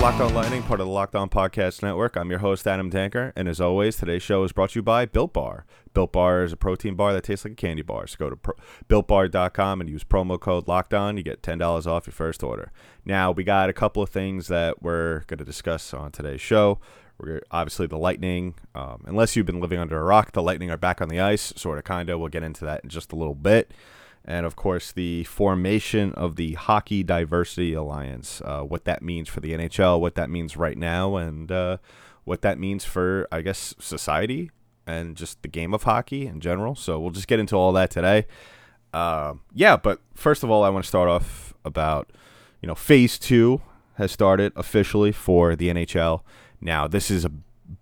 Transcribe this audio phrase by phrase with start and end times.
[0.00, 2.16] Locked On Lightning, part of the Locked On Podcast Network.
[2.16, 5.04] I'm your host, Adam Tanker, and as always, today's show is brought to you by
[5.04, 5.66] Built Bar.
[5.92, 8.06] Built Bar is a protein bar that tastes like a candy bar.
[8.06, 8.54] So go to pro-
[8.88, 11.18] builtbar.com and use promo code Locked On.
[11.18, 12.72] You get $10 off your first order.
[13.04, 16.78] Now, we got a couple of things that we're going to discuss on today's show.
[17.18, 18.54] We're obviously the Lightning.
[18.74, 21.52] Um, unless you've been living under a rock, the Lightning are back on the ice,
[21.56, 22.18] sort of, kind of.
[22.18, 23.70] We'll get into that in just a little bit
[24.30, 29.40] and of course the formation of the Hockey Diversity Alliance, uh, what that means for
[29.40, 31.78] the NHL, what that means right now, and uh,
[32.22, 34.52] what that means for, I guess, society
[34.86, 36.76] and just the game of hockey in general.
[36.76, 38.28] So we'll just get into all that today.
[38.94, 42.12] Uh, yeah, but first of all, I want to start off about,
[42.62, 43.60] you know, phase two
[43.94, 46.20] has started officially for the NHL.
[46.60, 47.32] Now, this is a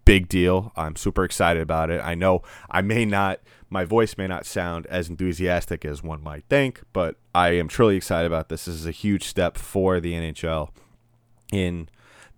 [0.04, 0.72] big deal.
[0.76, 2.00] I'm super excited about it.
[2.02, 6.44] I know I may not my voice may not sound as enthusiastic as one might
[6.48, 8.64] think, but I am truly excited about this.
[8.64, 10.70] This is a huge step for the NHL
[11.52, 11.88] in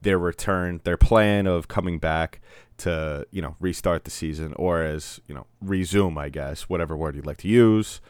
[0.03, 2.41] their return, their plan of coming back
[2.79, 7.15] to, you know, restart the season or as, you know, resume, I guess, whatever word
[7.15, 8.01] you'd like to use.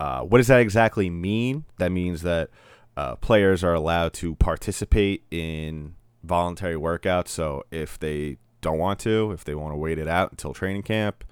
[0.00, 1.64] Uh, what does that exactly mean?
[1.78, 2.50] That means that
[2.96, 7.28] uh, players are allowed to participate in voluntary workouts.
[7.28, 10.82] So if they don't want to, if they want to wait it out until training
[10.82, 11.22] camp,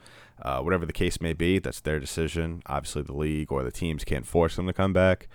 [0.43, 2.63] uh, whatever the case may be, that's their decision.
[2.67, 5.29] Obviously, the league or the teams can't force them to come back.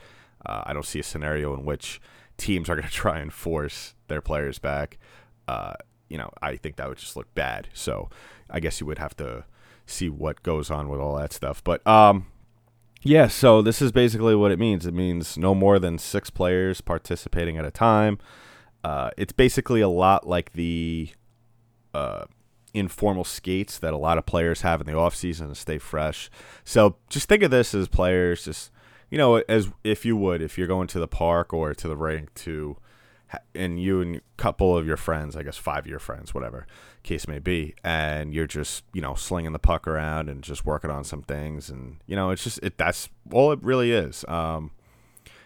[0.46, 2.00] Uh, I don't see a scenario in which
[2.38, 4.98] teams are going to try and force their players back.
[5.48, 5.74] Uh,
[6.08, 7.68] you know, I think that would just look bad.
[7.74, 8.10] So
[8.50, 9.46] I guess you would have to
[9.86, 11.64] see what goes on with all that stuff.
[11.64, 12.28] But um,
[13.02, 14.86] yeah, so this is basically what it means.
[14.86, 18.20] It means no more than six players participating at a time.
[18.84, 21.10] Uh, it's basically a lot like the
[21.98, 22.26] uh,
[22.74, 26.30] informal skates that a lot of players have in the off season to stay fresh.
[26.64, 28.72] So just think of this as players, just
[29.10, 31.98] you know, as if you would if you're going to the park or to the
[31.98, 32.78] rink to,
[33.56, 36.68] and you and a couple of your friends, I guess five of your friends, whatever
[37.04, 40.92] case may be, and you're just you know slinging the puck around and just working
[40.92, 44.24] on some things, and you know it's just it that's all it really is.
[44.28, 44.72] Um,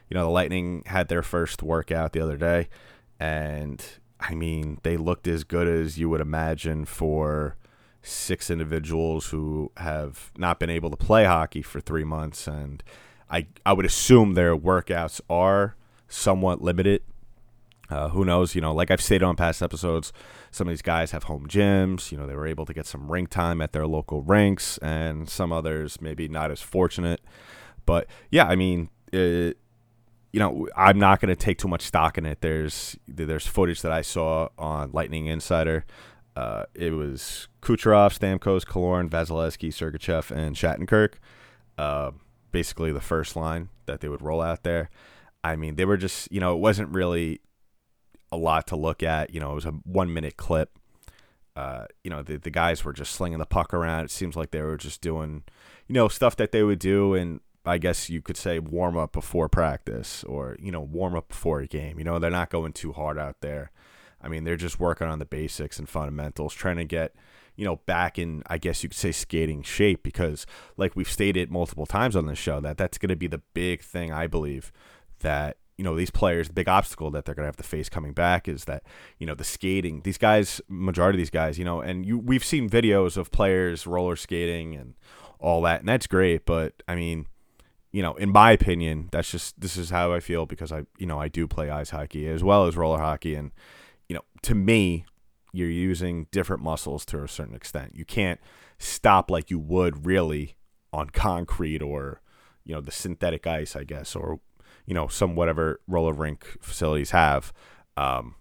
[0.10, 2.68] you know, the Lightning had their first workout the other day,
[3.20, 3.82] and
[4.22, 7.56] I mean, they looked as good as you would imagine for
[8.04, 12.84] six individuals who have not been able to play hockey for three months, and
[13.30, 15.76] I I would assume their workouts are
[16.08, 17.02] somewhat limited.
[17.90, 18.56] Uh, who knows?
[18.56, 20.14] You know, like I've stated on past episodes,
[20.50, 22.12] some of these guys have home gyms.
[22.12, 25.28] You know, they were able to get some rink time at their local rinks, and
[25.30, 27.22] some others maybe not as fortunate.
[27.86, 29.58] But yeah, I mean, it,
[30.32, 32.42] you know, I'm not going to take too much stock in it.
[32.42, 35.86] There's there's footage that I saw on Lightning Insider.
[36.36, 41.16] Uh, it was Kucherov, Stamkos, Killorn, Vasilevskiy, Sergachev, and Shattenkirk.
[41.78, 42.12] Uh,
[42.52, 44.90] basically, the first line that they would roll out there.
[45.44, 47.42] I mean, they were just, you know, it wasn't really
[48.32, 49.34] a lot to look at.
[49.34, 50.78] You know, it was a one minute clip.
[51.56, 54.06] Uh, you know, the, the guys were just slinging the puck around.
[54.06, 55.44] It seems like they were just doing,
[55.88, 59.12] you know, stuff that they would do in I guess you could say warm up
[59.12, 62.00] before practice or, you know, warm up before a game.
[62.00, 63.72] You know, they're not going too hard out there.
[64.22, 67.16] I mean, they're just working on the basics and fundamentals, trying to get,
[67.56, 70.46] you know, back in, I guess you could say, skating shape because,
[70.78, 73.82] like we've stated multiple times on this show, that that's going to be the big
[73.82, 74.72] thing, I believe,
[75.20, 77.90] that, you know, these players, the big obstacle that they're going to have to face
[77.90, 78.84] coming back is that,
[79.18, 82.46] you know, the skating, these guys, majority of these guys, you know, and you, we've
[82.46, 84.94] seen videos of players roller skating and
[85.40, 87.26] all that, and that's great, but I mean,
[87.92, 91.06] you know, in my opinion, that's just this is how I feel because I, you
[91.06, 93.52] know, I do play ice hockey as well as roller hockey, and
[94.08, 95.06] you know, to me,
[95.54, 97.94] you're using different muscles to a certain extent.
[97.96, 98.40] You can't
[98.80, 100.56] stop like you would really
[100.94, 102.22] on concrete or
[102.64, 104.40] you know the synthetic ice, I guess, or
[104.86, 107.52] you know some whatever roller rink facilities have,
[107.98, 108.36] um,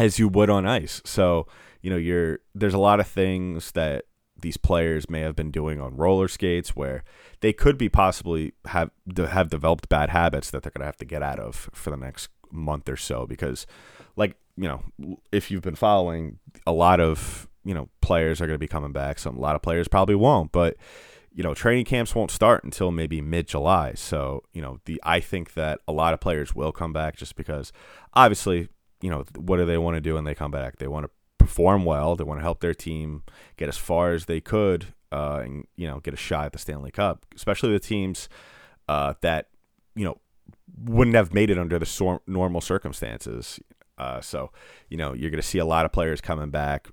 [0.00, 1.00] as you would on ice.
[1.04, 1.46] So
[1.82, 4.06] you know, you're there's a lot of things that
[4.42, 7.02] these players may have been doing on roller skates where
[7.40, 11.04] they could be possibly have have developed bad habits that they're going to have to
[11.04, 13.66] get out of for the next month or so because
[14.16, 14.82] like you know
[15.32, 18.92] if you've been following a lot of you know players are going to be coming
[18.92, 19.18] back.
[19.18, 20.76] Some a lot of players probably won't but
[21.32, 25.20] you know training camps won't start until maybe mid July so you know the I
[25.20, 27.72] think that a lot of players will come back just because
[28.12, 28.68] obviously
[29.00, 30.76] you know what do they want to do when they come back?
[30.76, 31.10] They want to
[31.52, 32.16] perform well.
[32.16, 33.24] They want to help their team
[33.58, 36.58] get as far as they could, uh, and you know, get a shot at the
[36.58, 37.26] Stanley Cup.
[37.36, 38.30] Especially the teams
[38.88, 39.48] uh, that
[39.94, 40.18] you know
[40.82, 43.60] wouldn't have made it under the sor- normal circumstances.
[43.98, 44.50] Uh, so
[44.88, 46.88] you know, you're going to see a lot of players coming back.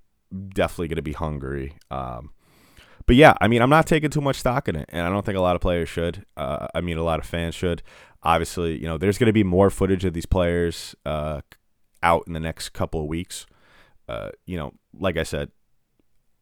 [0.49, 1.75] Definitely going to be hungry.
[1.89, 2.31] Um,
[3.05, 5.25] but yeah, I mean, I'm not taking too much stock in it, and I don't
[5.25, 6.25] think a lot of players should.
[6.35, 7.81] Uh, I mean, a lot of fans should.
[8.23, 11.39] Obviously, you know, there's going to be more footage of these players uh,
[12.03, 13.45] out in the next couple of weeks.
[14.09, 15.51] Uh, you know, like I said,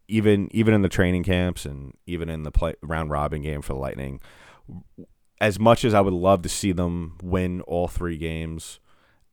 [0.07, 3.73] even even in the training camps and even in the play, round robin game for
[3.73, 4.21] the Lightning,
[5.41, 8.79] as much as I would love to see them win all three games,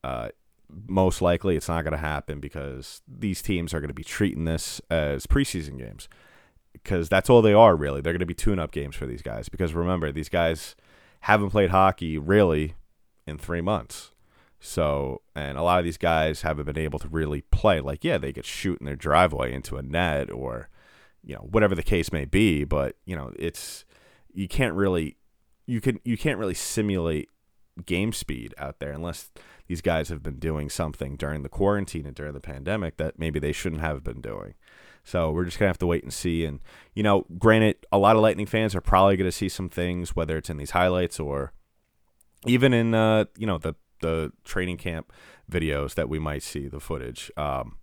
[0.03, 0.31] uh,
[0.69, 4.47] most likely it's not going to happen because these teams are going to be treating
[4.47, 6.09] this as preseason games
[6.73, 8.01] because that's all they are really.
[8.01, 10.75] They're going to be tune-up games for these guys because remember these guys
[11.21, 12.75] haven't played hockey really
[13.29, 14.11] in three months.
[14.67, 17.81] So, and a lot of these guys haven't been able to really play.
[17.81, 20.71] Like, yeah, they could shoot in their driveway into a net or,
[21.23, 22.65] you know, whatever the case may be.
[22.65, 23.85] But you know, it's
[24.33, 25.19] you can't really
[25.67, 27.29] you can you can't really simulate
[27.85, 29.31] game speed out there unless
[29.67, 33.39] these guys have been doing something during the quarantine and during the pandemic that maybe
[33.39, 34.55] they shouldn't have been doing.
[35.05, 36.47] So we're just gonna have to wait and see.
[36.47, 36.61] And
[36.95, 40.39] you know, granted, a lot of Lightning fans are probably gonna see some things, whether
[40.39, 41.53] it's in these highlights or
[42.47, 43.75] even in uh, you know the
[44.05, 45.13] the training camp
[45.51, 47.77] videos that we might see the footage um,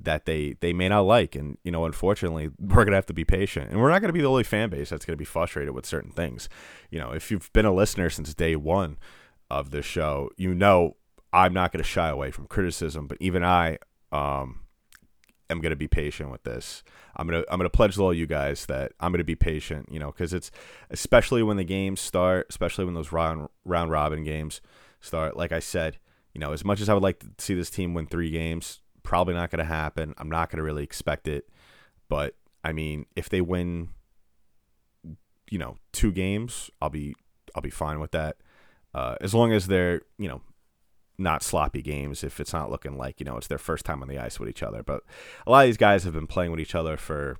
[0.00, 1.34] that they they may not like.
[1.34, 3.70] And you know unfortunately we're gonna have to be patient.
[3.70, 6.12] And we're not gonna be the only fan base that's gonna be frustrated with certain
[6.12, 6.48] things.
[6.90, 8.98] You know if you've been a listener since day one
[9.50, 10.94] of the show you know
[11.32, 13.78] i'm not gonna shy away from criticism but even i
[14.12, 14.60] um,
[15.50, 16.82] am to be patient with this.
[17.16, 19.98] I'm to I'm to pledge to all you guys that I'm to be patient, you
[19.98, 20.50] know, cuz it's
[20.90, 24.60] especially when the games start, especially when those round round robin games
[25.00, 25.36] start.
[25.36, 25.98] Like I said,
[26.34, 28.80] you know, as much as I would like to see this team win 3 games,
[29.02, 30.14] probably not going to happen.
[30.18, 31.48] I'm not going to really expect it.
[32.08, 32.34] But
[32.64, 33.90] I mean, if they win
[35.50, 37.14] you know, two games, I'll be
[37.54, 38.36] I'll be fine with that.
[38.94, 40.42] Uh, as long as they're, you know,
[41.20, 44.08] not sloppy games if it's not looking like you know it's their first time on
[44.08, 44.82] the ice with each other.
[44.82, 45.02] But
[45.46, 47.38] a lot of these guys have been playing with each other for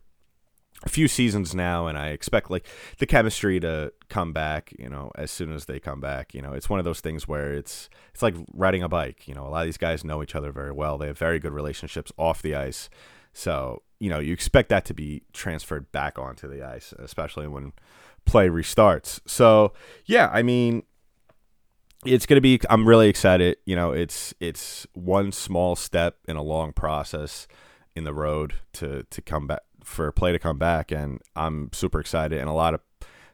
[0.84, 2.66] a few seasons now, and I expect like
[2.98, 4.72] the chemistry to come back.
[4.78, 7.26] You know, as soon as they come back, you know, it's one of those things
[7.26, 9.26] where it's it's like riding a bike.
[9.26, 10.98] You know, a lot of these guys know each other very well.
[10.98, 12.88] They have very good relationships off the ice,
[13.32, 17.72] so you know you expect that to be transferred back onto the ice, especially when
[18.24, 19.20] play restarts.
[19.26, 19.72] So
[20.06, 20.84] yeah, I mean,
[22.04, 26.36] it's going to be i'm really excited you know it's it's one small step in
[26.36, 27.48] a long process
[27.96, 31.98] in the road to to come back for play to come back and i'm super
[31.98, 32.80] excited and a lot of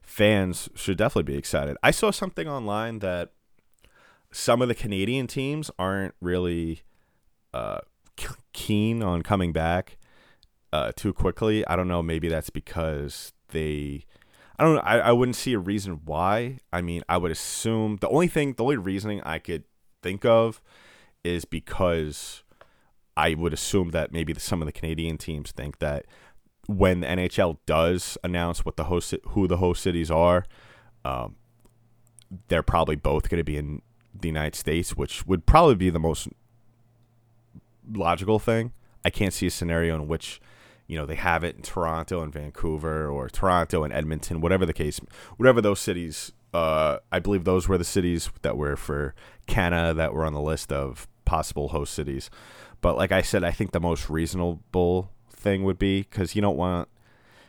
[0.03, 3.33] fans should definitely be excited i saw something online that
[4.31, 6.83] some of the canadian teams aren't really
[7.53, 7.81] uh,
[8.53, 9.99] keen on coming back
[10.73, 14.05] uh, too quickly i don't know maybe that's because they
[14.57, 14.83] I don't know.
[14.83, 16.59] I, I wouldn't see a reason why.
[16.73, 19.65] I mean, I would assume the only thing, the only reasoning I could
[20.01, 20.63] think of
[21.25, 22.45] is because
[23.17, 26.07] I would assume that maybe some of the Canadian teams think that
[26.67, 30.45] when the NHL does announce what the host, who the host cities are,
[31.05, 31.37] um,
[32.49, 33.83] they're probably both going to be in
[34.19, 36.29] the United States, which would probably be the most
[37.93, 38.73] logical thing.
[39.05, 40.41] I can't see a scenario in which
[40.87, 44.73] you know they have it in Toronto and Vancouver or Toronto and Edmonton, whatever the
[44.73, 45.01] case,
[45.37, 46.33] whatever those cities.
[46.53, 49.15] Uh, I believe those were the cities that were for
[49.47, 52.31] Canada that were on the list of possible host cities.
[52.81, 55.11] But like I said, I think the most reasonable
[55.45, 56.89] thing would be because you don't want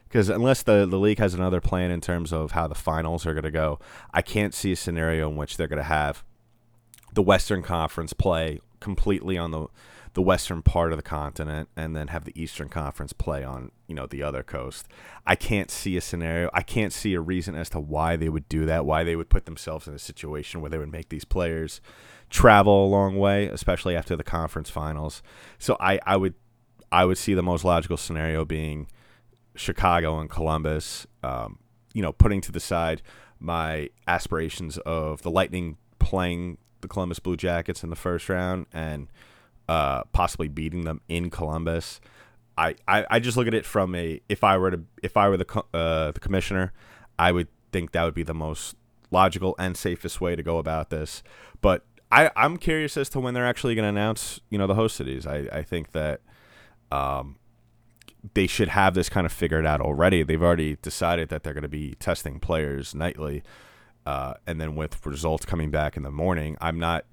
[0.08, 3.34] because unless the the league has another plan in terms of how the finals are
[3.34, 3.80] going to go,
[4.14, 6.24] I can't see a scenario in which they're going to have
[7.14, 9.68] the Western Conference play completely on the
[10.16, 13.94] the western part of the continent and then have the Eastern Conference play on, you
[13.94, 14.88] know, the other coast.
[15.28, 16.50] I can't see a scenario.
[16.54, 19.30] I can't see a reason as to why they would do that, why they would
[19.30, 21.82] put themselves in a situation where they would make these players
[22.30, 25.22] travel a long way, especially after the conference finals.
[25.60, 26.36] So I, I would
[26.96, 28.88] I would see the most logical scenario being
[29.54, 31.06] Chicago and Columbus.
[31.24, 31.60] Um,
[31.94, 33.02] you know, putting to the side
[33.38, 39.10] my aspirations of the Lightning playing the Columbus Blue Jackets in the first round and
[39.68, 42.00] uh, possibly beating them in Columbus.
[42.58, 45.28] I, I, I just look at it from a if I were to if I
[45.28, 46.72] were the uh, the commissioner,
[47.20, 48.78] I would think that would be the most
[49.12, 51.24] logical and safest way to go about this.
[51.60, 54.76] But I I'm curious as to when they're actually going to announce you know the
[54.76, 55.28] host cities.
[55.28, 56.22] I I think that
[56.92, 57.38] um
[58.34, 60.24] they should have this kind of figured out already.
[60.24, 63.44] They've already decided that they're going to be testing players nightly,
[64.06, 67.06] uh, and then with results coming back in the morning, I'm not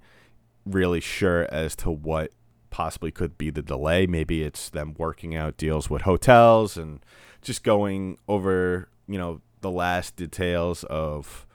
[0.64, 2.32] really sure as to what
[2.70, 4.06] possibly could be the delay.
[4.06, 7.04] Maybe it's them working out deals with hotels and
[7.42, 11.46] just going over, you know, the last details of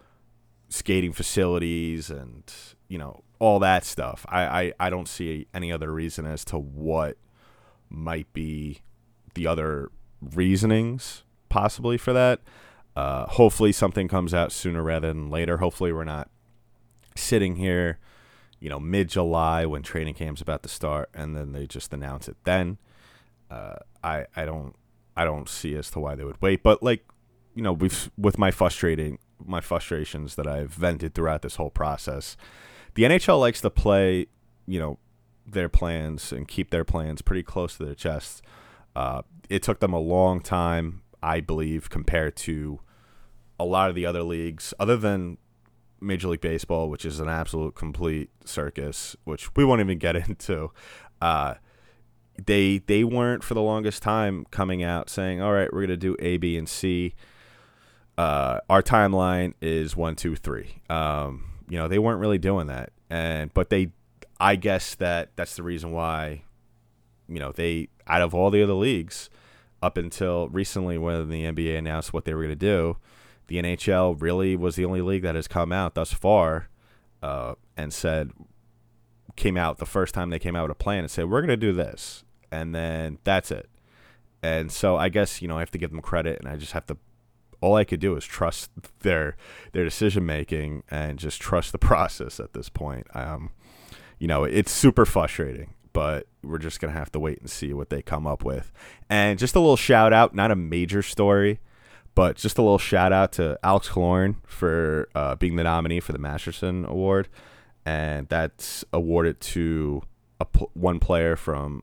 [0.70, 2.44] skating facilities and,
[2.88, 4.26] you know, all that stuff.
[4.30, 7.18] I, I, I don't see any other reason as to what
[7.89, 8.82] might be
[9.34, 9.91] the other
[10.22, 12.41] reasonings possibly for that.
[12.96, 15.58] Uh, hopefully something comes out sooner rather than later.
[15.58, 16.29] Hopefully we're not
[17.15, 18.00] sitting here
[18.60, 22.27] you know, mid July when training camp's about to start, and then they just announce
[22.27, 22.77] it then.
[23.50, 24.75] Uh, I I don't
[25.15, 27.06] I don't see as to why they would wait, but like
[27.56, 32.36] you know, with with my frustrating my frustrations that I've vented throughout this whole process,
[32.96, 34.27] the NHL likes to play,
[34.65, 34.98] you know,
[35.48, 38.42] their plans and keep their plans pretty close to their chests.
[38.96, 42.80] Uh, it took them a long time, I believe, compared to
[43.60, 45.38] a lot of the other leagues, other than
[46.00, 50.72] Major League Baseball, which is an absolute complete circus, which we won't even get into.
[51.22, 51.56] Uh,
[52.46, 56.16] they they weren't for the longest time coming out saying, "All right, we're gonna do
[56.20, 57.16] A, B, and C."
[58.18, 60.82] Uh, our timeline is one, two, three.
[60.89, 63.92] Um, you know, they weren't really doing that, and but they,
[64.39, 66.44] I guess that that's the reason why,
[67.27, 69.29] you know, they out of all the other leagues,
[69.82, 72.98] up until recently when the NBA announced what they were gonna do,
[73.48, 76.70] the NHL really was the only league that has come out thus far
[77.22, 78.32] uh, and said,
[79.36, 81.48] came out the first time they came out with a plan and said, we're going
[81.50, 82.25] to do this.
[82.51, 83.70] And then that's it.
[84.41, 86.74] And so I guess, you know, I have to give them credit and I just
[86.74, 86.98] have to,
[87.62, 89.36] all I could do is trust their,
[89.72, 93.08] their decision making and just trust the process at this point.
[93.13, 93.51] Um,
[94.20, 97.90] you know, it's super frustrating but we're just gonna have to wait and see what
[97.90, 98.72] they come up with.
[99.10, 101.60] And just a little shout out, not a major story,
[102.14, 106.14] but just a little shout out to Alex Killorn for uh, being the nominee for
[106.14, 107.30] the Masterson Award,
[107.84, 110.04] and that's awarded to
[110.40, 111.82] a pl- one player from,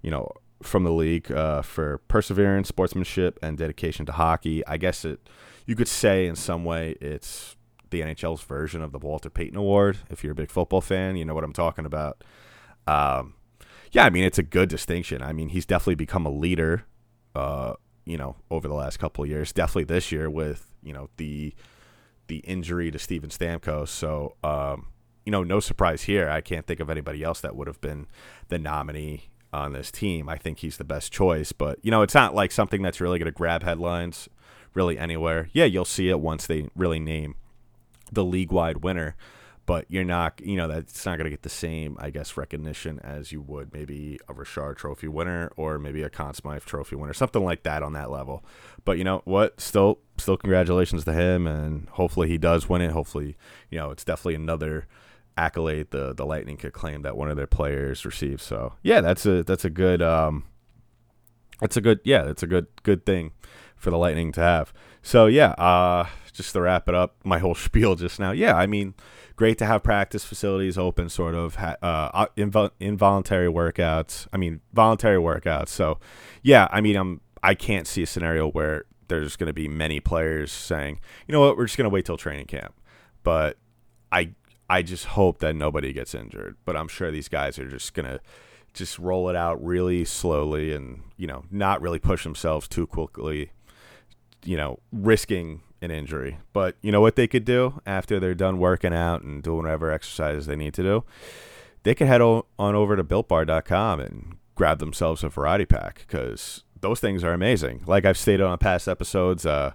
[0.00, 0.30] you know,
[0.62, 4.66] from the league uh, for perseverance, sportsmanship, and dedication to hockey.
[4.66, 5.20] I guess it,
[5.66, 7.56] you could say in some way, it's
[7.94, 9.98] the NHL's version of the Walter Payton Award.
[10.10, 12.22] If you're a big football fan, you know what I'm talking about.
[12.86, 13.34] Um,
[13.92, 15.22] yeah, I mean it's a good distinction.
[15.22, 16.84] I mean he's definitely become a leader.
[17.34, 17.74] Uh,
[18.04, 19.52] you know, over the last couple of years.
[19.52, 21.54] Definitely this year with you know the
[22.26, 23.88] the injury to Steven Stamkos.
[23.88, 24.88] So um,
[25.24, 26.28] you know, no surprise here.
[26.28, 28.06] I can't think of anybody else that would have been
[28.48, 30.28] the nominee on this team.
[30.28, 33.18] I think he's the best choice, but you know, it's not like something that's really
[33.18, 34.28] going to grab headlines
[34.74, 35.48] really anywhere.
[35.52, 37.36] Yeah, you'll see it once they really name
[38.14, 39.16] the league wide winner
[39.66, 43.00] but you're not, you know, that's not going to get the same, I guess, recognition
[43.00, 47.14] as you would maybe a Richard Trophy winner or maybe a Conn Smythe Trophy winner,
[47.14, 48.44] something like that on that level.
[48.84, 49.60] But you know what?
[49.60, 52.90] Still, still, congratulations to him, and hopefully he does win it.
[52.90, 53.36] Hopefully,
[53.70, 54.86] you know, it's definitely another
[55.36, 58.42] accolade the the Lightning could claim that one of their players received.
[58.42, 60.44] So yeah, that's a that's a good um,
[61.60, 63.32] that's a good yeah, that's a good good thing
[63.84, 64.72] for the Lightning to have.
[65.02, 68.32] So yeah, uh, just to wrap it up, my whole spiel just now.
[68.32, 68.94] Yeah, I mean
[69.36, 74.26] great to have practice facilities open, sort of uh, invo- involuntary workouts.
[74.32, 75.68] I mean, voluntary workouts.
[75.68, 75.98] So,
[76.42, 80.00] yeah, I mean, I'm I can't see a scenario where there's going to be many
[80.00, 82.74] players saying, you know what, we're just going to wait till training camp.
[83.22, 83.58] But
[84.10, 84.30] I
[84.68, 86.56] I just hope that nobody gets injured.
[86.64, 88.20] But I'm sure these guys are just going to
[88.72, 93.52] just roll it out really slowly and you know not really push themselves too quickly
[94.44, 96.38] you know risking an injury.
[96.52, 99.90] But you know what they could do after they're done working out and doing whatever
[99.90, 101.04] exercises they need to do?
[101.82, 107.00] They could head on over to builtbar.com and grab themselves a variety pack because those
[107.00, 107.82] things are amazing.
[107.86, 109.72] Like I've stated on past episodes, uh,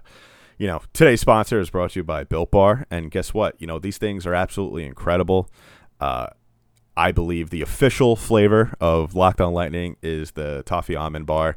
[0.58, 2.86] you know, today's sponsor is brought to you by Built Bar.
[2.90, 3.60] And guess what?
[3.60, 5.48] You know, these things are absolutely incredible.
[6.00, 6.28] Uh,
[6.96, 11.56] I believe the official flavor of Locked On Lightning is the toffee almond bar.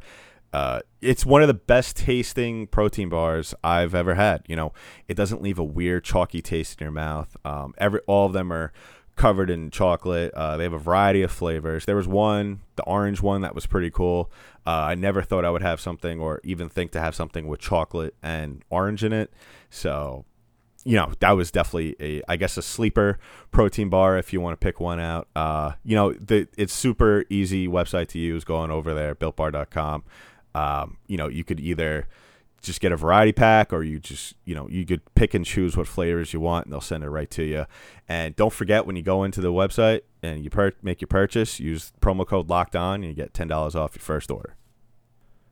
[0.54, 4.44] Uh, it's one of the best tasting protein bars I've ever had.
[4.48, 4.72] You know,
[5.08, 7.36] it doesn't leave a weird chalky taste in your mouth.
[7.44, 8.72] Um, every all of them are
[9.16, 10.34] covered in chocolate.
[10.34, 11.86] Uh, they have a variety of flavors.
[11.86, 14.32] There was one, the orange one, that was pretty cool.
[14.66, 17.60] Uh, I never thought I would have something or even think to have something with
[17.60, 19.32] chocolate and orange in it.
[19.70, 20.26] So,
[20.84, 23.20] you know, that was definitely a, I guess, a sleeper
[23.52, 25.28] protein bar if you want to pick one out.
[25.36, 28.44] Uh, you know, the it's super easy website to use.
[28.44, 30.04] Going over there, builtbar.com.
[30.56, 32.08] Um, you know, you could either
[32.62, 35.76] just get a variety pack or you just, you know, you could pick and choose
[35.76, 37.66] what flavors you want and they'll send it right to you.
[38.08, 41.60] And don't forget when you go into the website and you per- make your purchase,
[41.60, 44.56] use promo code locked on and you get $10 off your first order.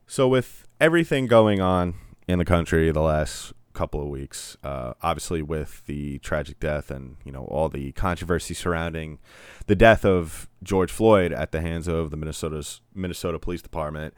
[0.06, 1.94] So with everything going on
[2.26, 7.16] in the country the last couple of weeks, uh, obviously with the tragic death and
[7.24, 9.18] you know all the controversy surrounding
[9.66, 14.14] the death of George Floyd at the hands of the Minnesota's Minnesota Police Department,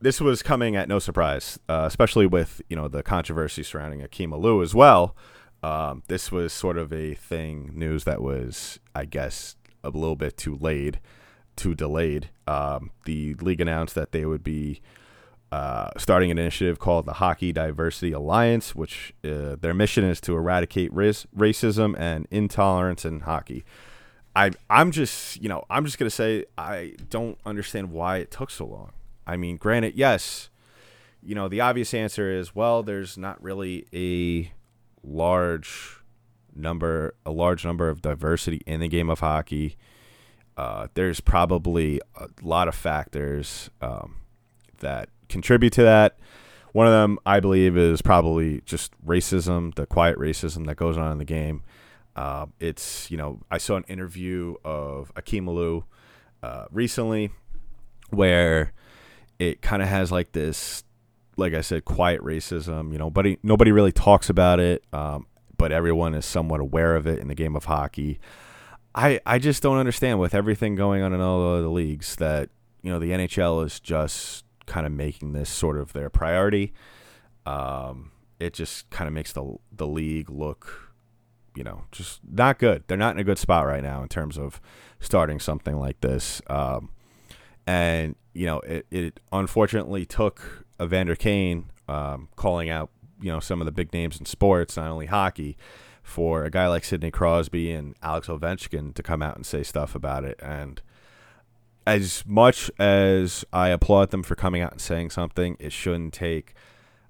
[0.00, 4.30] this was coming at no surprise, uh, especially with you know the controversy surrounding Akim
[4.30, 5.16] Aliu as well.
[5.62, 10.36] Um, this was sort of a thing news that was, I guess, a little bit
[10.36, 10.98] too late,
[11.56, 12.30] too delayed.
[12.46, 14.80] Um, the league announced that they would be
[15.50, 20.36] uh, starting an initiative called the Hockey Diversity Alliance, which uh, their mission is to
[20.36, 23.64] eradicate racism and intolerance in hockey.
[24.36, 28.50] I I'm just you know I'm just gonna say I don't understand why it took
[28.50, 28.92] so long.
[29.28, 30.48] I mean, granted, yes,
[31.22, 34.50] you know the obvious answer is well, there's not really a
[35.06, 36.00] large
[36.54, 39.76] number a large number of diversity in the game of hockey.
[40.56, 44.16] Uh, there's probably a lot of factors um,
[44.78, 46.18] that contribute to that.
[46.72, 51.12] One of them, I believe, is probably just racism, the quiet racism that goes on
[51.12, 51.62] in the game.
[52.16, 55.84] Uh, it's you know I saw an interview of Akim Aliu
[56.42, 57.30] uh, recently
[58.10, 58.72] where
[59.38, 60.84] it kind of has like this,
[61.36, 62.92] like I said, quiet racism.
[62.92, 65.26] You know, but he, nobody really talks about it, um,
[65.56, 68.18] but everyone is somewhat aware of it in the game of hockey.
[68.94, 72.50] I I just don't understand with everything going on in all of the leagues that
[72.82, 76.72] you know the NHL is just kind of making this sort of their priority.
[77.46, 80.92] Um, it just kind of makes the the league look,
[81.54, 82.84] you know, just not good.
[82.86, 84.60] They're not in a good spot right now in terms of
[85.00, 86.40] starting something like this.
[86.48, 86.90] Um,
[87.66, 92.88] and you know, it, it unfortunately took Evander Kane um, calling out,
[93.20, 95.56] you know, some of the big names in sports, not only hockey,
[96.04, 99.96] for a guy like Sidney Crosby and Alex Ovechkin to come out and say stuff
[99.96, 100.38] about it.
[100.40, 100.80] And
[101.84, 106.54] as much as I applaud them for coming out and saying something, it shouldn't take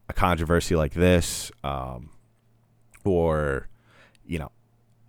[0.08, 2.08] a controversy like this, um,
[3.04, 3.68] or
[4.26, 4.50] you know,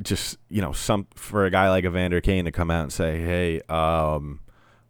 [0.02, 3.20] just you know, some for a guy like Evander Kane to come out and say,
[3.22, 4.42] "Hey, um,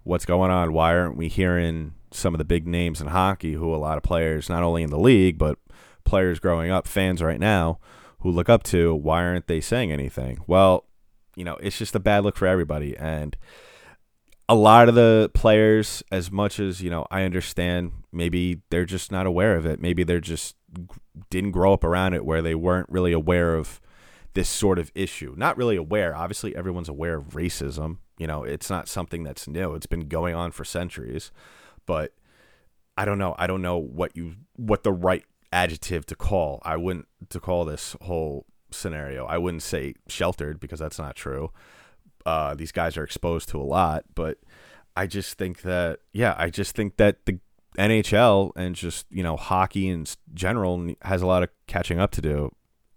[0.03, 0.73] what's going on?
[0.73, 4.03] Why aren't we hearing some of the big names in hockey who a lot of
[4.03, 5.57] players, not only in the league but
[6.03, 7.79] players growing up, fans right now,
[8.19, 8.95] who look up to?
[8.95, 10.85] Why aren't they saying anything?" Well,
[11.35, 13.37] you know, it's just a bad look for everybody, and
[14.47, 17.91] a lot of the players, as much as you know, I understand.
[18.11, 19.79] Maybe they're just not aware of it.
[19.79, 20.55] Maybe they're just
[21.29, 23.79] didn't grow up around it, where they weren't really aware of
[24.33, 25.33] this sort of issue.
[25.37, 26.15] Not really aware.
[26.15, 27.97] Obviously, everyone's aware of racism.
[28.17, 29.73] You know, it's not something that's new.
[29.73, 31.31] It's been going on for centuries.
[31.85, 32.13] But
[32.97, 33.35] I don't know.
[33.37, 36.61] I don't know what you what the right adjective to call.
[36.63, 39.25] I wouldn't to call this whole scenario.
[39.25, 41.51] I wouldn't say sheltered because that's not true
[42.25, 44.05] uh, these guys are exposed to a lot.
[44.15, 44.37] But
[44.95, 47.39] I just think that, yeah, I just think that the
[47.77, 52.21] NHL and just, you know, hockey in general has a lot of catching up to
[52.21, 52.51] do,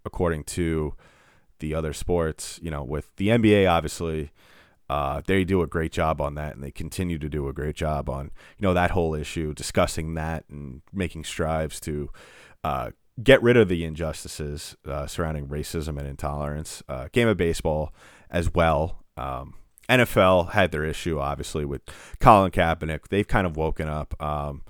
[0.04, 0.94] according to
[1.62, 2.60] the other sports.
[2.62, 4.30] You know, with the NBA, obviously,
[4.90, 7.76] uh, they do a great job on that, and they continue to do a great
[7.76, 12.10] job on, you know, that whole issue, discussing that and making strives to
[12.62, 12.90] uh,
[13.22, 16.82] get rid of the injustices uh, surrounding racism and intolerance.
[16.86, 17.94] Uh, game of baseball
[18.30, 19.54] as well um,
[19.88, 21.82] NFL had their issue, obviously, with
[22.20, 23.08] Colin Kaepernick.
[23.08, 24.20] They've kind of woken up.
[24.22, 24.62] Um,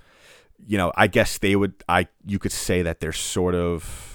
[0.65, 1.83] you know, I guess they would.
[1.87, 4.12] I you could say that they're sort of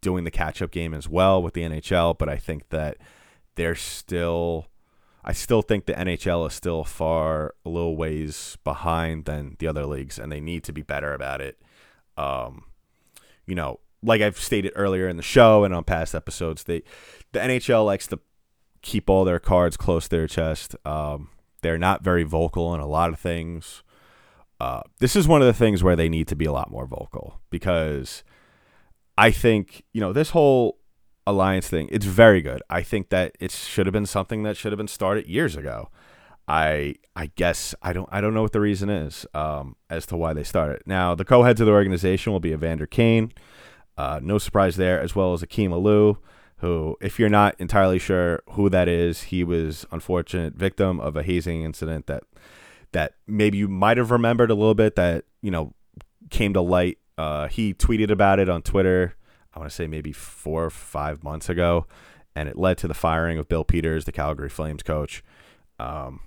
[0.00, 2.98] doing the catch up game as well with the NHL, but I think that
[3.54, 4.66] they're still.
[5.24, 9.84] I still think the NHL is still far a little ways behind than the other
[9.84, 11.60] leagues, and they need to be better about it.
[12.16, 12.64] Um,
[13.44, 16.82] you know, like I've stated earlier in the show and on past episodes, they
[17.32, 18.20] the NHL likes to
[18.80, 20.76] keep all their cards close to their chest.
[20.84, 21.30] Um,
[21.62, 23.82] they're not very vocal on a lot of things.
[24.60, 26.86] Uh, this is one of the things where they need to be a lot more
[26.86, 28.24] vocal because
[29.18, 30.78] I think you know this whole
[31.26, 31.88] alliance thing.
[31.90, 32.62] It's very good.
[32.70, 35.90] I think that it should have been something that should have been started years ago.
[36.46, 40.16] I I guess I don't I don't know what the reason is um, as to
[40.16, 40.82] why they started.
[40.86, 43.32] Now the co-heads of the organization will be Evander Kane,
[43.96, 46.18] uh, no surprise there, as well as Akim Aliu
[46.58, 51.22] who, if you're not entirely sure who that is, he was unfortunate victim of a
[51.22, 52.24] hazing incident that
[52.92, 55.72] that maybe you might have remembered a little bit that you know
[56.30, 56.98] came to light.
[57.18, 59.16] Uh, he tweeted about it on Twitter.
[59.52, 61.86] I want to say maybe four or five months ago,
[62.36, 65.24] and it led to the firing of Bill Peters, the Calgary Flames coach.
[65.80, 66.20] Um,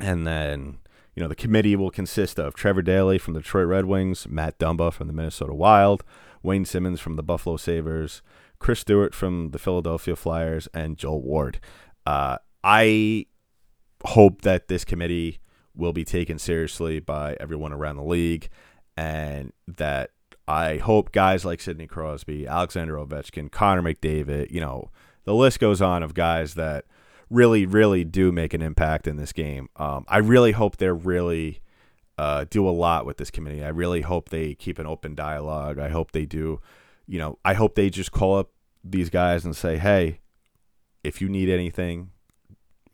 [0.00, 0.78] and then
[1.14, 4.58] you know the committee will consist of Trevor Daley from the Detroit Red Wings, Matt
[4.58, 6.02] Dumba from the Minnesota Wild,
[6.42, 8.22] Wayne Simmonds from the Buffalo Sabres,
[8.58, 11.60] Chris Stewart from the Philadelphia Flyers, and Joel Ward.
[12.06, 13.26] Uh, I
[14.04, 15.38] hope that this committee
[15.74, 18.48] will be taken seriously by everyone around the league,
[18.98, 20.10] and that
[20.46, 24.90] I hope guys like Sidney Crosby, Alexander Ovechkin, Connor McDavid, you know,
[25.24, 26.86] the list goes on of guys that
[27.30, 29.68] really, really do make an impact in this game.
[29.76, 31.60] Um, I really hope they're really
[32.16, 33.62] uh, do a lot with this committee.
[33.62, 35.78] I really hope they keep an open dialogue.
[35.78, 36.60] I hope they do
[37.08, 38.50] you know, I hope they just call up
[38.84, 40.20] these guys and say, hey,
[41.02, 42.10] if you need anything,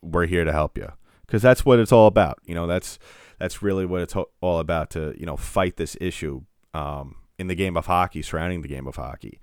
[0.01, 0.91] we're here to help you.
[1.25, 2.39] Because that's what it's all about.
[2.45, 2.97] You know, that's
[3.39, 6.41] that's really what it's all about to you know fight this issue
[6.73, 9.39] um, in the game of hockey surrounding the game of hockey,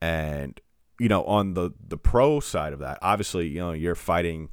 [0.00, 0.60] and
[0.98, 4.50] you know on the the pro side of that, obviously you know you're fighting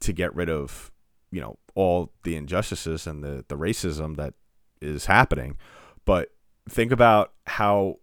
[0.00, 0.90] to get rid of
[1.30, 4.34] you know all the injustices and the the racism that
[4.80, 5.56] is happening.
[6.04, 6.30] But
[6.68, 7.98] think about how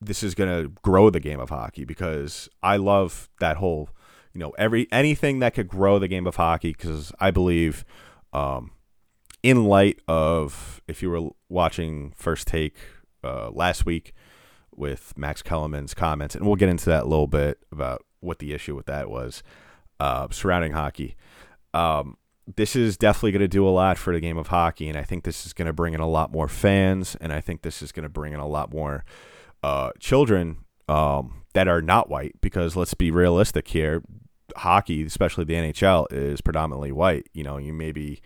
[0.00, 3.90] this is going to grow the game of hockey because I love that whole
[4.32, 7.84] you know every anything that could grow the game of hockey because I believe
[8.32, 8.72] um,
[9.42, 12.76] in light of if you were watching first take
[13.24, 14.12] uh, last week
[14.74, 18.52] with Max Kellerman's comments and we'll get into that a little bit about what the
[18.52, 19.42] issue with that was
[20.00, 21.16] uh, surrounding hockey.
[21.74, 22.16] Um,
[22.56, 25.04] this is definitely going to do a lot for the game of hockey, and I
[25.04, 27.82] think this is going to bring in a lot more fans, and I think this
[27.82, 29.04] is going to bring in a lot more
[29.62, 32.40] uh, children um, that are not white.
[32.40, 34.02] Because let's be realistic here,
[34.56, 37.28] hockey, especially the NHL, is predominantly white.
[37.32, 38.20] You know, you maybe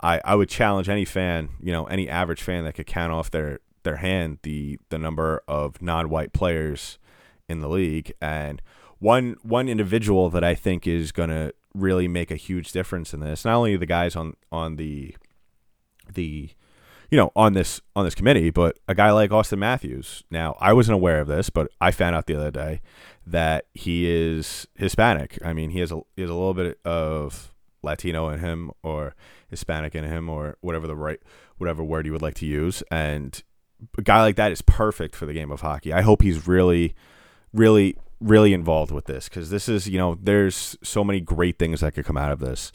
[0.00, 3.30] I I would challenge any fan, you know, any average fan that could count off
[3.30, 6.98] their their hand the the number of non-white players
[7.48, 8.60] in the league and
[8.98, 13.20] one one individual that I think is going to really make a huge difference in
[13.20, 13.44] this.
[13.44, 15.16] Not only the guys on on the
[16.12, 16.50] the
[17.10, 20.24] you know on this on this committee, but a guy like Auston Matthews.
[20.30, 22.80] Now I wasn't aware of this, but I found out the other day
[23.26, 25.38] that he is Hispanic.
[25.44, 29.14] I mean, he has a he has a little bit of Latino in him, or
[29.48, 31.20] Hispanic in him, or whatever the right
[31.56, 32.82] whatever word you would like to use.
[32.90, 33.42] And
[33.96, 35.92] a guy like that is perfect for the game of hockey.
[35.92, 36.94] I hope he's really,
[37.52, 41.80] really really involved with this because this is you know there's so many great things
[41.80, 42.72] that could come out of this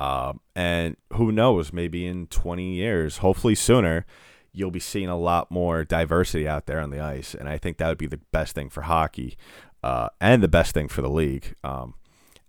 [0.00, 4.06] um, and who knows maybe in 20 years hopefully sooner
[4.52, 7.76] you'll be seeing a lot more diversity out there on the ice and i think
[7.78, 9.36] that would be the best thing for hockey
[9.82, 11.94] uh, and the best thing for the league um,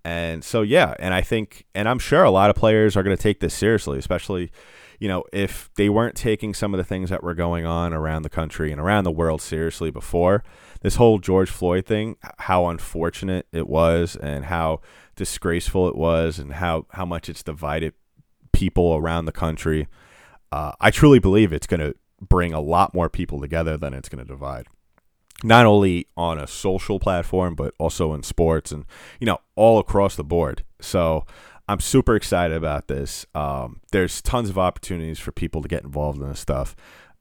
[0.05, 3.15] and so yeah and i think and i'm sure a lot of players are going
[3.15, 4.51] to take this seriously especially
[4.99, 8.21] you know, if they weren't taking some of the things that were going on around
[8.21, 10.43] the country and around the world seriously before,
[10.81, 14.81] this whole George Floyd thing, how unfortunate it was and how
[15.15, 17.93] disgraceful it was and how, how much it's divided
[18.53, 19.87] people around the country.
[20.51, 24.09] Uh, I truly believe it's going to bring a lot more people together than it's
[24.09, 24.67] going to divide.
[25.43, 28.85] Not only on a social platform, but also in sports and,
[29.19, 30.63] you know, all across the board.
[30.79, 31.25] So
[31.67, 33.25] I'm super excited about this.
[33.35, 36.75] Um, there's tons of opportunities for people to get involved in this stuff.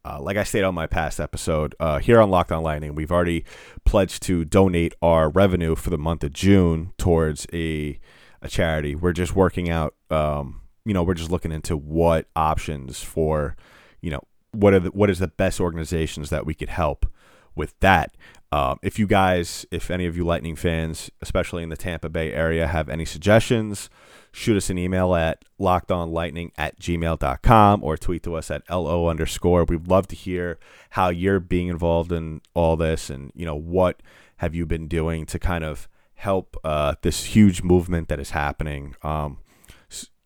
[0.05, 3.11] Uh, like I stated on my past episode, uh, here on Locked On Lightning, we've
[3.11, 3.45] already
[3.85, 7.99] pledged to donate our revenue for the month of June towards a
[8.43, 8.95] a charity.
[8.95, 13.57] We're just working out, um, you know, we're just looking into what options for,
[14.03, 14.21] you know,
[14.53, 17.07] what are the, what is the best organizations that we could help
[17.55, 18.15] with that.
[18.53, 22.33] Um, if you guys, if any of you Lightning fans, especially in the Tampa Bay
[22.33, 23.91] area, have any suggestions,
[24.31, 29.65] shoot us an email at lockedonlightning at gmail.com or tweet to us at lo underscore.
[29.65, 30.59] We'd love to hear
[30.91, 34.01] how you're being involved in all this and, you know, what
[34.37, 38.95] have you been doing to kind of help uh, this huge movement that is happening.
[39.03, 39.39] Um,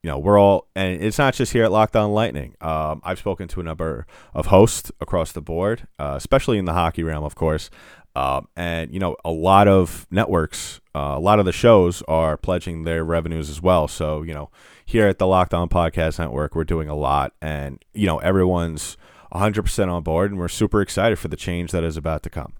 [0.03, 2.55] you know, we're all, and it's not just here at Locked On Lightning.
[2.61, 6.73] Um, I've spoken to a number of hosts across the board, uh, especially in the
[6.73, 7.69] hockey realm, of course,
[8.15, 12.37] um, and you know, a lot of networks, uh, a lot of the shows are
[12.37, 13.87] pledging their revenues as well.
[13.89, 14.51] So you know,
[14.85, 18.97] here at the Locked On Podcast Network, we're doing a lot, and you know, everyone's
[19.33, 22.55] 100% on board, and we're super excited for the change that is about to come.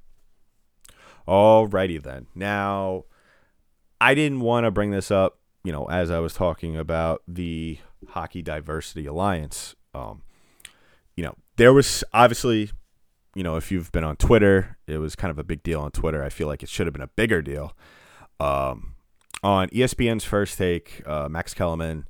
[1.27, 2.27] Alrighty then.
[2.35, 3.05] Now,
[4.01, 7.79] I didn't want to bring this up, you know, as I was talking about the
[8.09, 9.75] Hockey Diversity Alliance.
[9.95, 10.23] Um,
[11.17, 12.71] you know, there was obviously
[13.39, 15.93] you know, if you've been on Twitter, it was kind of a big deal on
[15.93, 16.25] Twitter.
[16.25, 17.73] I feel like it should have been a bigger deal.
[18.41, 18.95] Um,
[19.45, 22.09] on ESPN's first take, uh, Max Kellerman,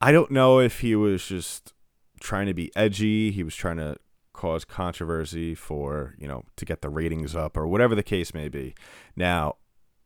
[0.00, 1.72] I don't know if he was just
[2.20, 3.96] trying to be edgy, he was trying to
[4.32, 8.48] cause controversy for, you know, to get the ratings up or whatever the case may
[8.48, 8.74] be.
[9.16, 9.56] Now,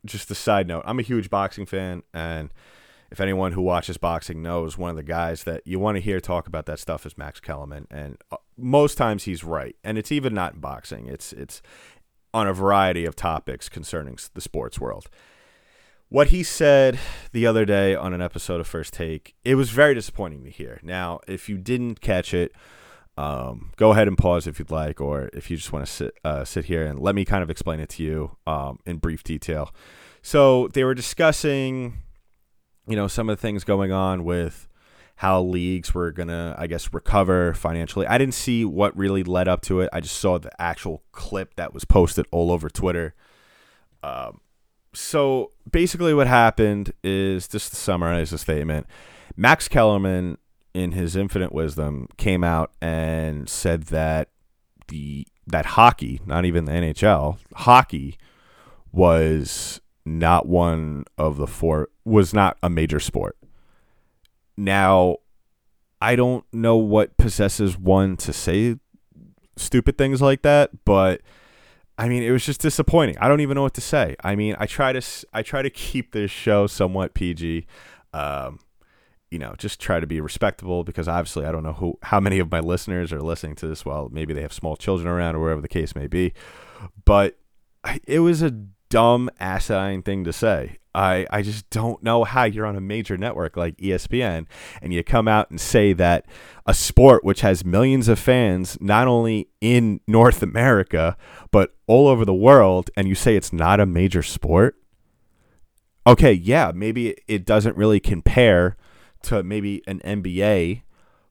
[0.05, 2.51] just a side note, I'm a huge boxing fan and
[3.13, 6.19] if anyone who watches boxing knows, one of the guys that you want to hear
[6.19, 9.75] talk about that stuff is Max Kellerman, and uh, most times he's right.
[9.83, 11.61] And it's even not in boxing; it's it's
[12.33, 15.11] on a variety of topics concerning the sports world.
[16.09, 16.97] What he said
[17.31, 20.79] the other day on an episode of First Take, it was very disappointing to hear.
[20.81, 22.51] Now, if you didn't catch it,
[23.15, 26.17] um, go ahead and pause if you'd like, or if you just want to sit
[26.25, 29.23] uh, sit here and let me kind of explain it to you um, in brief
[29.23, 29.71] detail.
[30.23, 31.99] So they were discussing
[32.87, 34.67] you know, some of the things going on with
[35.15, 38.07] how leagues were gonna, I guess, recover financially.
[38.07, 39.89] I didn't see what really led up to it.
[39.93, 43.13] I just saw the actual clip that was posted all over Twitter.
[44.01, 44.41] Um,
[44.93, 48.87] so basically, what happened is just to summarize the statement:
[49.35, 50.37] Max Kellerman,
[50.73, 54.29] in his infinite wisdom, came out and said that
[54.87, 58.17] the that hockey, not even the NHL, hockey
[58.91, 63.37] was not one of the four was not a major sport.
[64.57, 65.17] Now,
[66.01, 68.77] I don't know what possesses one to say
[69.55, 71.21] stupid things like that, but
[71.97, 73.17] I mean, it was just disappointing.
[73.19, 74.15] I don't even know what to say.
[74.23, 75.01] I mean, I try to
[75.33, 77.65] I try to keep this show somewhat PG.
[78.13, 78.59] Um,
[79.29, 82.39] you know, just try to be respectable because obviously I don't know who how many
[82.39, 83.85] of my listeners are listening to this.
[83.85, 86.33] Well, maybe they have small children around or wherever the case may be,
[87.05, 87.37] but
[88.05, 88.51] it was a
[88.93, 90.77] dumb asinine thing to say.
[90.93, 94.45] I, I just don't know how you're on a major network like ESPN
[94.83, 96.27] and you come out and say that
[96.67, 101.17] a sport which has millions of fans, not only in North America,
[101.49, 104.75] but all over the world, and you say it's not a major sport.
[106.05, 108.77] Okay, yeah, maybe it doesn't really compare
[109.23, 110.83] to maybe an NBA,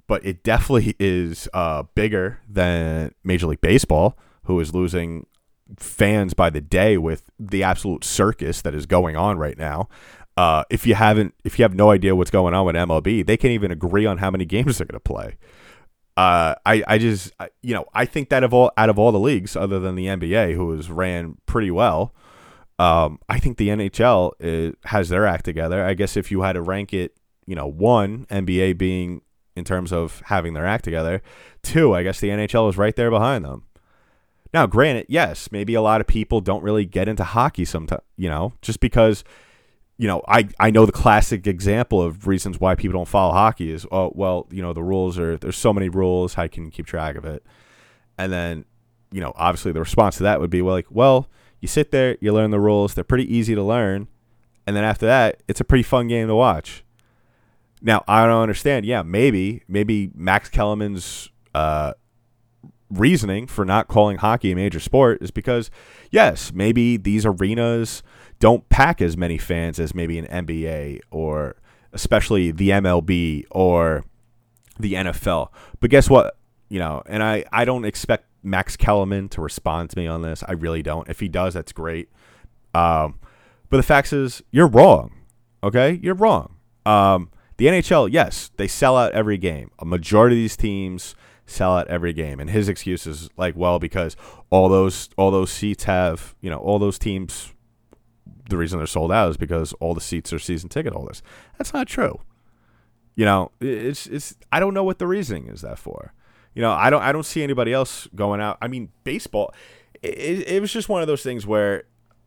[0.09, 5.27] but it definitely is uh, bigger than Major League Baseball, who is losing
[5.79, 9.89] fans by the day with the absolute circus that is going on right now.
[10.37, 13.37] Uh, if you haven't, if you have no idea what's going on with MLB, they
[13.37, 15.37] can't even agree on how many games they're going to play.
[16.17, 17.33] Uh, I, I just,
[17.63, 20.07] you know, I think that of all out of all the leagues, other than the
[20.07, 22.15] NBA, who has ran pretty well,
[22.79, 25.85] um, I think the NHL is, has their act together.
[25.85, 29.23] I guess if you had to rank it, you know, one NBA being
[29.55, 31.23] in terms of having their act together,
[31.63, 33.65] two, I guess the NHL is right there behind them.
[34.53, 38.29] Now, granted, yes, maybe a lot of people don't really get into hockey sometimes, you
[38.29, 39.25] know, just because,
[39.97, 43.71] you know, I, I know the classic example of reasons why people don't follow hockey
[43.71, 46.71] is, oh, well, you know, the rules are, there's so many rules, how can you
[46.71, 47.43] keep track of it?
[48.19, 48.67] And then,
[49.11, 51.29] you know, obviously the response to that would be, well, like, well,
[51.61, 54.09] you sit there, you learn the rules, they're pretty easy to learn.
[54.67, 56.85] And then after that, it's a pretty fun game to watch.
[57.81, 58.85] Now, I don't understand.
[58.85, 61.95] Yeah, maybe, maybe Max Kellerman's, uh,
[62.93, 65.71] reasoning for not calling hockey a major sport is because,
[66.11, 68.03] yes, maybe these arenas
[68.39, 71.57] don't pack as many fans as maybe an NBA or
[71.93, 74.05] especially the MLB or
[74.79, 75.49] the NFL.
[75.81, 76.37] But guess what?
[76.69, 80.43] You know, and I, I don't expect Max Kellerman to respond to me on this.
[80.47, 81.09] I really don't.
[81.09, 82.09] If he does, that's great.
[82.75, 83.19] Um,
[83.71, 85.13] but the fact is, you're wrong.
[85.63, 86.01] Okay?
[86.03, 86.57] You're wrong.
[86.85, 89.71] Um, the NHL, yes, they sell out every game.
[89.79, 91.15] A majority of these teams
[91.53, 92.41] sell out every game.
[92.41, 94.17] And his excuse is like, well, because
[94.51, 97.53] all those all those seats have, you know, all those teams
[98.49, 101.23] the reason they're sold out is because all the seats are season ticket holders.
[101.59, 102.21] That's not true.
[103.15, 106.13] You know, it's it's I don't know what the reasoning is that for.
[106.55, 108.59] You know, I don't I don't see anybody else going out.
[108.61, 109.55] I mean, baseball
[110.03, 111.85] it, it was just one of those things where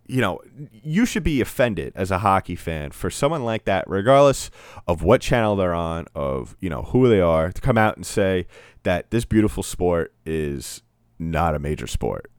[0.08, 0.40] you know,
[0.72, 4.52] you should be offended as a hockey fan for someone like that, regardless
[4.88, 8.06] of what channel they're on, of, you know, who they are, to come out and
[8.06, 8.48] say
[8.84, 10.84] that this beautiful sport is
[11.18, 12.30] not a major sport.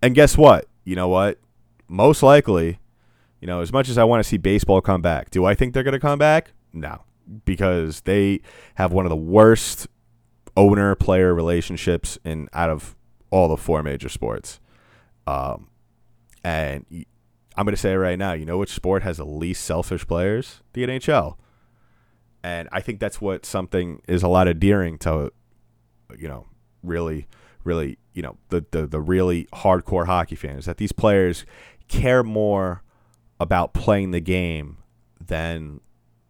[0.00, 0.66] And guess what?
[0.84, 1.38] You know what?
[1.88, 2.78] Most likely,
[3.40, 5.74] you know, as much as I want to see baseball come back, do I think
[5.74, 6.52] they're going to come back?
[6.72, 7.02] No,
[7.44, 8.40] because they
[8.76, 9.88] have one of the worst
[10.56, 12.94] owner player relationships in out of
[13.30, 14.60] all the four major sports.
[15.26, 15.68] Um,
[16.46, 16.86] and
[17.56, 20.60] I'm going to say right now, you know which sport has the least selfish players?
[20.74, 21.36] The NHL.
[22.44, 25.32] And I think that's what something is a lot endearing to,
[26.16, 26.46] you know,
[26.84, 27.26] really,
[27.64, 31.44] really, you know, the, the, the really hardcore hockey fans that these players
[31.88, 32.84] care more
[33.40, 34.76] about playing the game
[35.20, 35.80] than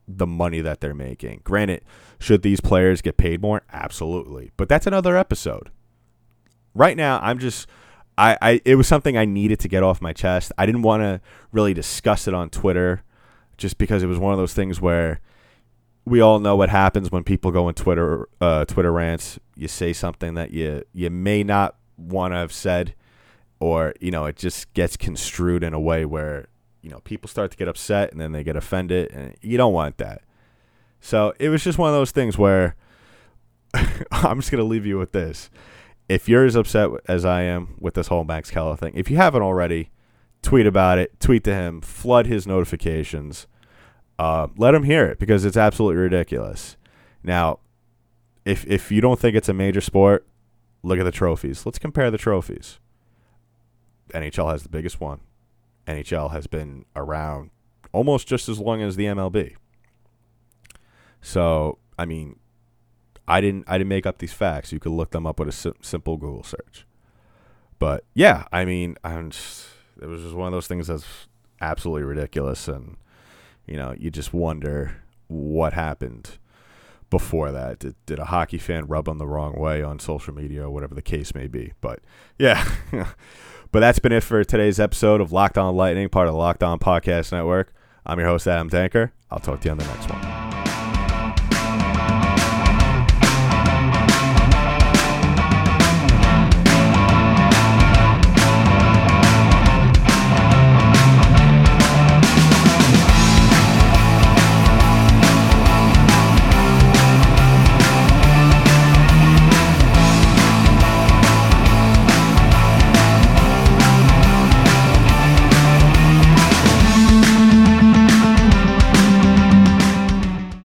[0.09, 1.43] the money that they're making.
[1.45, 1.83] Granted,
[2.19, 3.61] should these players get paid more?
[3.71, 4.51] Absolutely.
[4.57, 5.71] But that's another episode.
[6.75, 7.67] Right now, I'm just
[8.19, 10.53] I, I it was something I needed to get off my chest.
[10.57, 11.21] I didn't want to
[11.53, 13.03] really discuss it on Twitter
[13.57, 15.21] just because it was one of those things where
[16.05, 19.39] we all know what happens when people go in Twitter uh, Twitter rants.
[19.55, 22.95] You say something that you you may not want to have said,
[23.61, 26.47] or you know it just gets construed in a way where
[26.81, 29.75] you know people start to get upset and then they get offended, and you don't
[29.75, 30.23] want that.
[31.01, 32.77] So it was just one of those things where
[34.11, 35.51] I'm just gonna leave you with this
[36.09, 39.17] if you're as upset as I am with this whole Max Keller thing, if you
[39.17, 39.91] haven't already,
[40.43, 43.47] tweet about it, tweet to him, flood his notifications,
[44.19, 46.77] uh, let him hear it because it's absolutely ridiculous.
[47.23, 47.59] Now,
[48.45, 50.27] if if you don't think it's a major sport,
[50.83, 51.67] look at the trophies.
[51.67, 52.79] Let's compare the trophies.
[54.15, 55.21] NHL has the biggest one.
[55.87, 57.51] NHL has been around
[57.93, 59.57] almost just as long as the MLB.
[61.21, 62.39] So, I mean,
[63.29, 64.73] I didn't I didn't make up these facts.
[64.73, 66.87] You could look them up with a si- simple Google search.
[67.79, 69.67] But yeah, I mean, I'm just,
[70.01, 71.27] it was just one of those things that's
[71.61, 72.97] absolutely ridiculous, and
[73.67, 76.39] you know, you just wonder what happened
[77.11, 77.81] before that.
[77.81, 80.95] Did, did a hockey fan rub on the wrong way on social media or whatever
[80.95, 81.73] the case may be?
[81.81, 82.01] But
[82.39, 82.67] yeah.
[83.73, 86.63] but that's been it for today's episode of Locked On Lightning, part of the Locked
[86.63, 87.75] On Podcast Network.
[88.05, 89.13] I'm your host, Adam Tanker.
[89.31, 90.46] I'll talk to you on the next one.